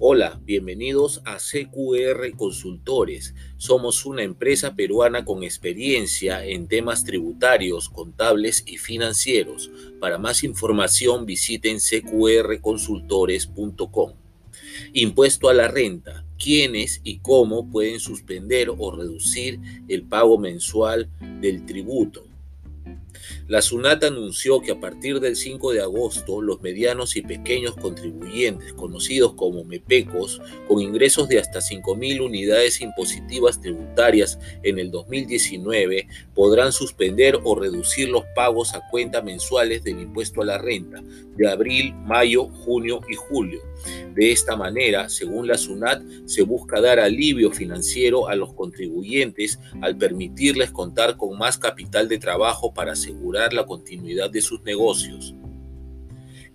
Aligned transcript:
Hola, 0.00 0.40
bienvenidos 0.44 1.22
a 1.24 1.36
CQR 1.36 2.32
Consultores. 2.36 3.32
Somos 3.58 4.04
una 4.04 4.24
empresa 4.24 4.74
peruana 4.74 5.24
con 5.24 5.44
experiencia 5.44 6.44
en 6.44 6.66
temas 6.66 7.04
tributarios, 7.04 7.90
contables 7.90 8.64
y 8.66 8.78
financieros. 8.78 9.70
Para 10.00 10.18
más 10.18 10.42
información 10.42 11.26
visiten 11.26 11.78
cqrconsultores.com. 11.78 14.14
Impuesto 14.94 15.48
a 15.48 15.54
la 15.54 15.68
renta. 15.68 16.26
¿Quiénes 16.42 17.00
y 17.04 17.20
cómo 17.20 17.70
pueden 17.70 18.00
suspender 18.00 18.70
o 18.76 18.90
reducir 18.90 19.60
el 19.86 20.02
pago 20.02 20.38
mensual 20.38 21.08
del 21.40 21.66
tributo? 21.66 22.33
La 23.48 23.62
SUNAT 23.62 24.04
anunció 24.04 24.60
que 24.60 24.72
a 24.72 24.80
partir 24.80 25.20
del 25.20 25.36
5 25.36 25.72
de 25.72 25.82
agosto 25.82 26.40
los 26.40 26.60
medianos 26.62 27.16
y 27.16 27.22
pequeños 27.22 27.74
contribuyentes, 27.74 28.72
conocidos 28.72 29.34
como 29.34 29.64
MEPECOS, 29.64 30.40
con 30.68 30.80
ingresos 30.80 31.28
de 31.28 31.38
hasta 31.38 31.60
5.000 31.60 32.20
unidades 32.20 32.80
impositivas 32.80 33.60
tributarias 33.60 34.38
en 34.62 34.78
el 34.78 34.90
2019, 34.90 36.06
podrán 36.34 36.72
suspender 36.72 37.38
o 37.44 37.54
reducir 37.54 38.08
los 38.08 38.24
pagos 38.34 38.74
a 38.74 38.82
cuenta 38.90 39.22
mensuales 39.22 39.82
del 39.82 40.00
impuesto 40.00 40.42
a 40.42 40.46
la 40.46 40.58
renta 40.58 41.02
de 41.36 41.48
abril, 41.48 41.94
mayo, 42.04 42.44
junio 42.44 43.00
y 43.08 43.14
julio. 43.14 43.60
De 44.14 44.30
esta 44.30 44.56
manera, 44.56 45.08
según 45.08 45.48
la 45.48 45.58
SUNAT, 45.58 46.02
se 46.26 46.42
busca 46.42 46.80
dar 46.80 47.00
alivio 47.00 47.50
financiero 47.50 48.28
a 48.28 48.36
los 48.36 48.54
contribuyentes 48.54 49.58
al 49.82 49.96
permitirles 49.96 50.70
contar 50.70 51.16
con 51.16 51.36
más 51.36 51.58
capital 51.58 52.08
de 52.08 52.18
trabajo 52.18 52.72
para 52.72 52.92
asegurar 52.92 53.13
la 53.52 53.66
continuidad 53.66 54.30
de 54.30 54.42
sus 54.42 54.62
negocios. 54.62 55.34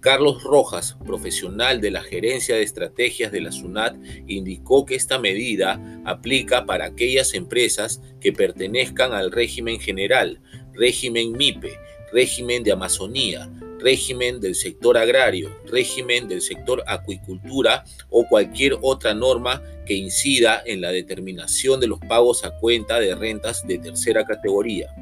Carlos 0.00 0.44
Rojas, 0.44 0.96
profesional 1.04 1.80
de 1.80 1.90
la 1.90 2.02
Gerencia 2.02 2.54
de 2.54 2.62
Estrategias 2.62 3.32
de 3.32 3.40
la 3.40 3.50
SUNAT, 3.50 3.96
indicó 4.26 4.86
que 4.86 4.94
esta 4.94 5.18
medida 5.18 5.80
aplica 6.04 6.64
para 6.64 6.86
aquellas 6.86 7.34
empresas 7.34 8.00
que 8.20 8.32
pertenezcan 8.32 9.12
al 9.12 9.32
régimen 9.32 9.80
general, 9.80 10.40
régimen 10.74 11.32
MIPE, 11.32 11.72
régimen 12.12 12.62
de 12.62 12.72
Amazonía, 12.72 13.50
régimen 13.80 14.40
del 14.40 14.54
sector 14.54 14.96
agrario, 14.96 15.50
régimen 15.66 16.28
del 16.28 16.40
sector 16.40 16.84
acuicultura 16.86 17.84
o 18.10 18.28
cualquier 18.28 18.76
otra 18.82 19.12
norma 19.12 19.62
que 19.86 19.94
incida 19.94 20.62
en 20.64 20.80
la 20.80 20.92
determinación 20.92 21.80
de 21.80 21.88
los 21.88 21.98
pagos 22.00 22.44
a 22.44 22.56
cuenta 22.58 23.00
de 23.00 23.14
rentas 23.14 23.66
de 23.66 23.78
tercera 23.78 24.24
categoría. 24.24 24.94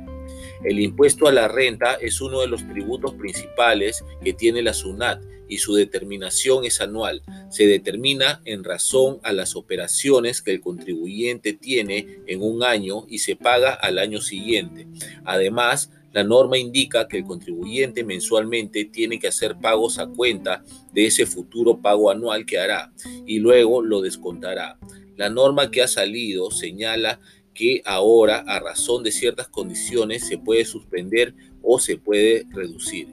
El 0.65 0.81
impuesto 0.81 1.29
a 1.29 1.33
la 1.33 1.47
renta 1.47 1.95
es 1.95 2.21
uno 2.21 2.41
de 2.41 2.49
los 2.49 2.67
tributos 2.67 3.15
principales 3.15 4.03
que 4.23 4.33
tiene 4.33 4.63
la 4.63 4.73
SUNAT 4.73 5.23
y 5.49 5.59
su 5.59 5.75
determinación 5.75 6.65
es 6.65 6.81
anual. 6.81 7.23
Se 7.51 7.67
determina 7.67 8.41
en 8.47 8.65
razón 8.65 9.19
a 9.23 9.33
las 9.33 9.57
operaciones 9.57 10.41
que 10.41 10.53
el 10.53 10.61
contribuyente 10.61 11.53
tiene 11.53 12.19
en 12.27 12.43
un 12.43 12.63
año 12.63 13.05
y 13.09 13.19
se 13.19 13.37
paga 13.37 13.75
al 13.75 13.99
año 13.99 14.21
siguiente. 14.21 14.89
Además, 15.25 15.91
la 16.13 16.25
norma 16.25 16.57
indica 16.57 17.09
que 17.09 17.19
el 17.19 17.25
contribuyente 17.25 18.05
mensualmente 18.05 18.85
tiene 18.85 19.19
que 19.19 19.29
hacer 19.29 19.57
pagos 19.61 19.99
a 19.99 20.07
cuenta 20.07 20.65
de 20.93 21.07
ese 21.07 21.27
futuro 21.27 21.83
pago 21.83 22.11
anual 22.11 22.47
que 22.47 22.59
hará 22.59 22.93
y 23.27 23.41
luego 23.41 23.83
lo 23.83 24.01
descontará. 24.01 24.79
La 25.17 25.29
norma 25.29 25.71
que 25.71 25.83
ha 25.83 25.89
salido 25.89 26.51
señala 26.51 27.21
que 27.55 27.83
ahora, 27.85 28.45
a 28.47 28.61
razón 28.61 29.03
de 29.03 29.13
ciertas 29.13 29.49
condiciones, 29.49 30.27
se 30.27 30.39
puede 30.39 30.65
suspender 30.65 31.35
o 31.63 31.79
se 31.79 31.97
puede 31.97 32.47
reducir. 32.51 33.09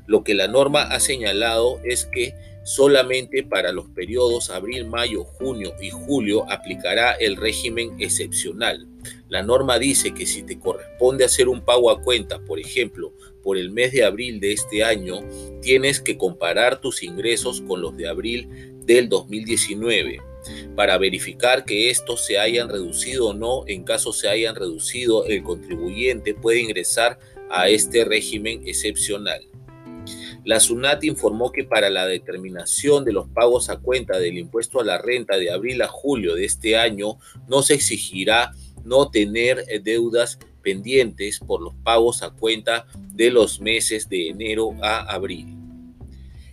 Lo 0.07 0.23
que 0.23 0.35
la 0.35 0.47
norma 0.47 0.83
ha 0.83 0.99
señalado 0.99 1.79
es 1.83 2.05
que 2.05 2.33
solamente 2.63 3.43
para 3.43 3.71
los 3.71 3.89
periodos 3.89 4.49
abril, 4.49 4.85
mayo, 4.85 5.23
junio 5.23 5.73
y 5.81 5.89
julio 5.89 6.49
aplicará 6.51 7.13
el 7.13 7.35
régimen 7.35 7.95
excepcional. 7.99 8.87
La 9.27 9.43
norma 9.43 9.79
dice 9.79 10.13
que 10.13 10.25
si 10.25 10.43
te 10.43 10.59
corresponde 10.59 11.25
hacer 11.25 11.49
un 11.49 11.61
pago 11.61 11.89
a 11.89 12.01
cuenta, 12.01 12.39
por 12.39 12.59
ejemplo, 12.59 13.13
por 13.43 13.57
el 13.57 13.71
mes 13.71 13.91
de 13.91 14.03
abril 14.03 14.39
de 14.39 14.53
este 14.53 14.83
año, 14.83 15.21
tienes 15.61 15.99
que 15.99 16.17
comparar 16.17 16.81
tus 16.81 17.03
ingresos 17.03 17.61
con 17.61 17.81
los 17.81 17.95
de 17.95 18.07
abril 18.07 18.47
del 18.85 19.09
2019 19.09 20.21
para 20.75 20.97
verificar 20.97 21.65
que 21.65 21.89
estos 21.89 22.25
se 22.25 22.39
hayan 22.39 22.69
reducido 22.69 23.27
o 23.27 23.33
no. 23.33 23.63
En 23.67 23.83
caso 23.83 24.13
se 24.13 24.29
hayan 24.29 24.55
reducido, 24.55 25.25
el 25.25 25.43
contribuyente 25.43 26.33
puede 26.33 26.61
ingresar 26.61 27.19
a 27.49 27.69
este 27.69 28.05
régimen 28.05 28.67
excepcional. 28.67 29.48
La 30.45 30.59
SUNAT 30.59 31.03
informó 31.03 31.51
que 31.51 31.63
para 31.63 31.89
la 31.89 32.05
determinación 32.05 33.03
de 33.03 33.13
los 33.13 33.27
pagos 33.29 33.69
a 33.69 33.77
cuenta 33.77 34.19
del 34.19 34.37
impuesto 34.37 34.79
a 34.79 34.85
la 34.85 34.97
renta 34.97 35.37
de 35.37 35.51
abril 35.51 35.81
a 35.81 35.87
julio 35.87 36.35
de 36.35 36.45
este 36.45 36.77
año 36.77 37.17
no 37.47 37.61
se 37.61 37.73
exigirá 37.73 38.51
no 38.85 39.09
tener 39.09 39.65
eh, 39.67 39.79
deudas 39.79 40.39
pendientes 40.61 41.39
por 41.39 41.61
los 41.61 41.73
pagos 41.83 42.23
a 42.23 42.31
cuenta 42.31 42.87
de 43.13 43.31
los 43.31 43.59
meses 43.59 44.07
de 44.09 44.29
enero 44.29 44.71
a 44.81 45.13
abril. 45.13 45.55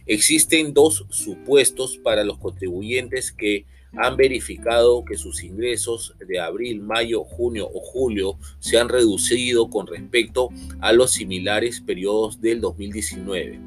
Existen 0.06 0.72
dos 0.72 1.04
supuestos 1.10 1.98
para 1.98 2.24
los 2.24 2.38
contribuyentes 2.38 3.32
que 3.32 3.66
han 3.94 4.16
verificado 4.16 5.04
que 5.04 5.16
sus 5.16 5.42
ingresos 5.42 6.14
de 6.26 6.38
abril, 6.38 6.80
mayo, 6.80 7.24
junio 7.24 7.68
o 7.72 7.80
julio 7.80 8.38
se 8.58 8.78
han 8.78 8.88
reducido 8.88 9.70
con 9.70 9.86
respecto 9.86 10.50
a 10.80 10.92
los 10.92 11.12
similares 11.12 11.80
periodos 11.80 12.40
del 12.40 12.60
2019. 12.60 13.60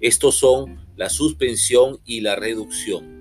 Estos 0.00 0.36
son 0.36 0.78
la 0.96 1.08
suspensión 1.08 2.00
y 2.04 2.20
la 2.20 2.36
reducción. 2.36 3.16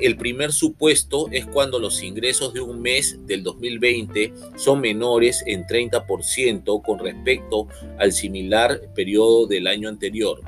El 0.00 0.16
primer 0.16 0.52
supuesto 0.52 1.28
es 1.32 1.44
cuando 1.44 1.80
los 1.80 2.04
ingresos 2.04 2.54
de 2.54 2.60
un 2.60 2.80
mes 2.80 3.18
del 3.26 3.42
2020 3.42 4.32
son 4.56 4.80
menores 4.80 5.42
en 5.44 5.66
30% 5.66 6.82
con 6.82 7.00
respecto 7.00 7.66
al 7.98 8.12
similar 8.12 8.80
periodo 8.94 9.48
del 9.48 9.66
año 9.66 9.88
anterior. 9.88 10.40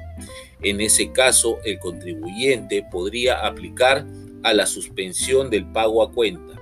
En 0.63 0.81
ese 0.81 1.11
caso, 1.11 1.59
el 1.65 1.81
contribuyente 1.81 2.87
podría 2.93 3.45
aplicar 3.45 4.07
a 4.43 4.55
la 4.55 4.67
suspensión 4.67 5.51
del 5.51 5.71
pago 5.71 6.03
a 6.03 6.13
cuenta. 6.13 6.61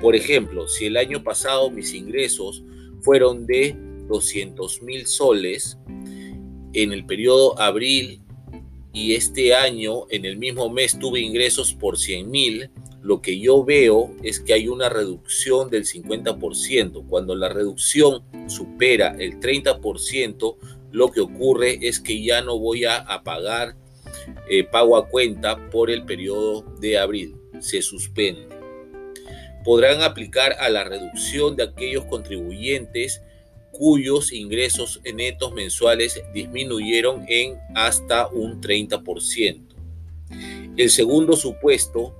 Por 0.00 0.16
ejemplo, 0.16 0.68
si 0.68 0.86
el 0.86 0.96
año 0.96 1.22
pasado 1.22 1.70
mis 1.70 1.94
ingresos 1.94 2.64
fueron 3.02 3.46
de 3.46 3.76
200 4.08 4.82
mil 4.82 5.06
soles, 5.06 5.78
en 6.72 6.92
el 6.92 7.04
periodo 7.04 7.60
abril 7.60 8.22
y 8.92 9.14
este 9.14 9.54
año 9.54 10.06
en 10.10 10.24
el 10.24 10.36
mismo 10.36 10.70
mes 10.70 10.98
tuve 10.98 11.20
ingresos 11.20 11.74
por 11.74 11.98
100 11.98 12.30
mil, 12.30 12.70
lo 13.02 13.22
que 13.22 13.38
yo 13.38 13.64
veo 13.64 14.14
es 14.22 14.40
que 14.40 14.52
hay 14.52 14.68
una 14.68 14.88
reducción 14.88 15.70
del 15.70 15.84
50%. 15.84 17.06
Cuando 17.08 17.34
la 17.34 17.48
reducción 17.48 18.22
supera 18.48 19.16
el 19.18 19.40
30%, 19.40 20.56
lo 20.92 21.10
que 21.10 21.20
ocurre 21.20 21.78
es 21.82 22.00
que 22.00 22.22
ya 22.22 22.42
no 22.42 22.58
voy 22.58 22.84
a, 22.84 23.04
pagar 23.24 23.76
eh, 24.48 24.64
pago 24.64 24.96
a 24.96 25.08
cuenta 25.08 25.70
por 25.70 25.90
el 25.90 26.04
periodo 26.04 26.62
de 26.80 26.98
abril. 26.98 27.36
Se 27.60 27.82
suspende. 27.82 28.48
Podrán 29.64 30.02
aplicar 30.02 30.54
a 30.58 30.68
la 30.70 30.84
reducción 30.84 31.56
de 31.56 31.64
aquellos 31.64 32.04
contribuyentes 32.06 33.22
cuyos 33.72 34.32
ingresos 34.32 35.00
netos 35.14 35.52
mensuales 35.52 36.22
disminuyeron 36.34 37.24
en 37.28 37.58
hasta 37.74 38.26
un 38.28 38.60
30%. 38.60 39.60
El 40.76 40.90
segundo 40.90 41.36
supuesto 41.36 42.14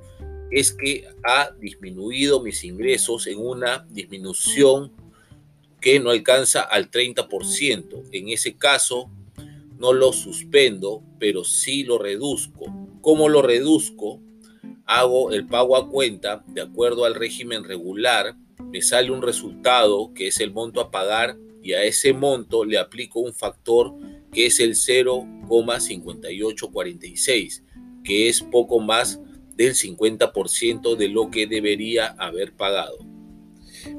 es 0.51 0.73
que 0.73 1.09
ha 1.25 1.51
disminuido 1.61 2.43
mis 2.43 2.65
ingresos 2.65 3.27
en 3.27 3.39
una 3.39 3.87
disminución 3.89 4.93
que 5.81 5.99
no 6.01 6.11
alcanza 6.11 6.61
al 6.61 6.91
30%. 6.91 8.05
En 8.13 8.29
ese 8.29 8.57
caso, 8.57 9.11
no 9.79 9.93
lo 9.93 10.13
suspendo, 10.13 11.03
pero 11.21 11.45
sí 11.45 11.85
lo 11.85 11.99
reduzco. 11.99 12.67
¿Cómo 13.01 13.29
lo 13.29 13.43
reduzco? 13.43 14.21
Hago 14.87 15.31
el 15.31 15.47
pago 15.47 15.77
a 15.77 15.89
cuenta 15.89 16.43
de 16.49 16.63
acuerdo 16.63 17.05
al 17.05 17.15
régimen 17.15 17.63
regular, 17.63 18.35
me 18.73 18.83
sale 18.83 19.13
un 19.13 19.23
resultado 19.23 20.13
que 20.15 20.27
es 20.29 20.41
el 20.41 20.53
monto 20.53 20.81
a 20.81 20.91
pagar 20.91 21.37
y 21.63 21.75
a 21.75 21.85
ese 21.85 22.13
monto 22.13 22.65
le 22.65 22.79
aplico 22.79 23.21
un 23.21 23.33
factor 23.35 23.95
que 24.33 24.47
es 24.47 24.59
el 24.61 24.75
0,5846, 24.75 27.63
que 28.03 28.29
es 28.29 28.43
poco 28.43 28.81
más 28.81 29.21
del 29.57 29.75
50% 29.75 30.97
de 30.97 31.09
lo 31.09 31.31
que 31.31 31.47
debería 31.47 32.07
haber 32.07 32.55
pagado. 32.55 32.99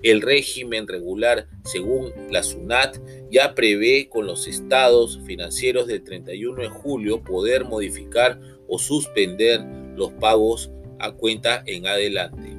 El 0.03 0.23
régimen 0.23 0.87
regular, 0.87 1.49
según 1.65 2.13
la 2.31 2.43
SUNAT, 2.43 2.99
ya 3.31 3.55
prevé 3.55 4.09
con 4.09 4.27
los 4.27 4.47
estados 4.47 5.21
financieros 5.27 5.87
del 5.87 6.05
31 6.05 6.63
de 6.63 6.69
julio 6.69 7.23
poder 7.23 7.65
modificar 7.65 8.41
o 8.69 8.79
suspender 8.79 9.61
los 9.97 10.13
pagos 10.13 10.71
a 10.99 11.13
cuenta 11.13 11.63
en 11.67 11.87
adelante. 11.87 12.57